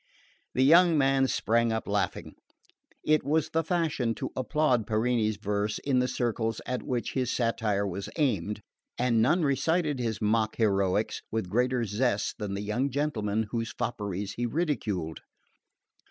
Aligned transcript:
The 0.55 0.63
young 0.63 0.97
man 0.97 1.27
sprang 1.27 1.71
up 1.71 1.87
laughing. 1.87 2.33
It 3.03 3.23
was 3.23 3.51
the 3.51 3.63
fashion 3.63 4.15
to 4.15 4.31
applaud 4.35 4.87
Parini's 4.87 5.37
verse 5.37 5.77
in 5.77 5.99
the 5.99 6.07
circles 6.07 6.59
at 6.65 6.81
which 6.81 7.13
his 7.13 7.29
satire 7.31 7.85
was 7.85 8.09
aimed, 8.15 8.63
and 8.97 9.21
none 9.21 9.43
recited 9.43 9.99
his 9.99 10.19
mock 10.19 10.55
heroics 10.55 11.21
with 11.29 11.51
greater 11.51 11.85
zest 11.85 12.39
than 12.39 12.55
the 12.55 12.63
young 12.63 12.89
gentlemen 12.89 13.45
whose 13.51 13.73
fopperies 13.77 14.33
he 14.37 14.47
ridiculed. 14.47 15.19